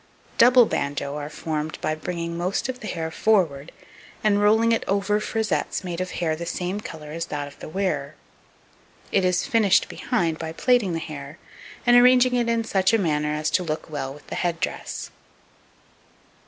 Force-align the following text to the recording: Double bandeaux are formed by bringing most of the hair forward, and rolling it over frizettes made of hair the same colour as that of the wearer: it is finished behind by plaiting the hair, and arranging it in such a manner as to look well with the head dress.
Double 0.39 0.65
bandeaux 0.65 1.15
are 1.17 1.29
formed 1.29 1.79
by 1.79 1.93
bringing 1.93 2.35
most 2.35 2.67
of 2.67 2.79
the 2.79 2.87
hair 2.87 3.11
forward, 3.11 3.71
and 4.23 4.41
rolling 4.41 4.71
it 4.71 4.83
over 4.87 5.19
frizettes 5.19 5.83
made 5.83 6.01
of 6.01 6.09
hair 6.09 6.35
the 6.35 6.43
same 6.43 6.79
colour 6.81 7.11
as 7.11 7.27
that 7.27 7.47
of 7.47 7.59
the 7.59 7.69
wearer: 7.69 8.15
it 9.11 9.23
is 9.23 9.45
finished 9.45 9.87
behind 9.87 10.39
by 10.39 10.51
plaiting 10.51 10.93
the 10.93 10.97
hair, 10.99 11.37
and 11.85 11.95
arranging 11.95 12.33
it 12.33 12.49
in 12.49 12.63
such 12.63 12.93
a 12.93 12.97
manner 12.97 13.31
as 13.35 13.51
to 13.51 13.61
look 13.61 13.91
well 13.91 14.11
with 14.11 14.25
the 14.25 14.33
head 14.33 14.59
dress. 14.59 15.11